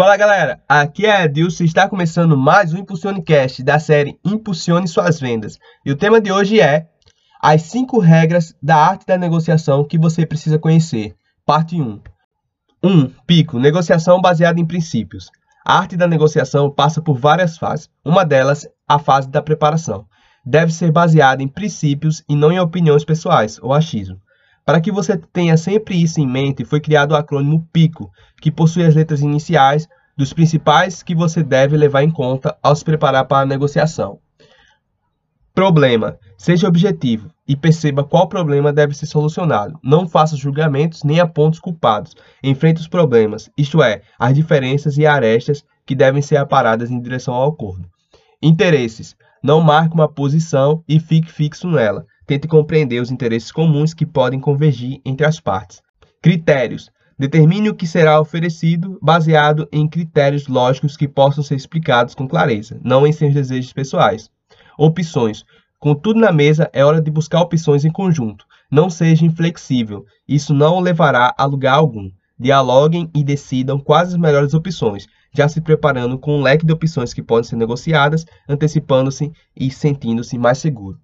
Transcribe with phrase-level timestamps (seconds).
[0.00, 5.20] Fala galera, aqui é Edilson e está começando mais um Impulsionecast da série Impulsione Suas
[5.20, 5.58] Vendas.
[5.84, 6.88] E o tema de hoje é
[7.38, 11.14] as 5 regras da arte da negociação que você precisa conhecer.
[11.44, 12.00] Parte 1.
[12.82, 13.10] 1.
[13.26, 15.30] Pico, negociação baseada em princípios.
[15.66, 17.90] A arte da negociação passa por várias fases.
[18.02, 20.06] Uma delas, a fase da preparação.
[20.42, 24.18] Deve ser baseada em princípios e não em opiniões pessoais ou achismo.
[24.70, 28.08] Para que você tenha sempre isso em mente, foi criado o acrônimo PICO,
[28.40, 32.84] que possui as letras iniciais dos principais que você deve levar em conta ao se
[32.84, 34.20] preparar para a negociação.
[35.52, 36.16] Problema.
[36.38, 39.76] Seja objetivo e perceba qual problema deve ser solucionado.
[39.82, 42.14] Não faça julgamentos nem aponte culpados.
[42.40, 47.34] Enfrente os problemas, isto é, as diferenças e arestas que devem ser aparadas em direção
[47.34, 47.88] ao acordo.
[48.40, 49.16] Interesses.
[49.42, 52.06] Não marque uma posição e fique fixo nela.
[52.30, 55.82] Tente compreender os interesses comuns que podem convergir entre as partes.
[56.22, 56.88] Critérios.
[57.18, 62.78] Determine o que será oferecido baseado em critérios lógicos que possam ser explicados com clareza,
[62.84, 64.30] não em seus desejos pessoais.
[64.78, 65.44] Opções.
[65.80, 68.46] Com tudo na mesa, é hora de buscar opções em conjunto.
[68.70, 72.12] Não seja inflexível, isso não o levará a lugar algum.
[72.38, 77.12] Dialoguem e decidam quais as melhores opções, já se preparando com um leque de opções
[77.12, 80.96] que podem ser negociadas, antecipando-se e sentindo-se mais seguro.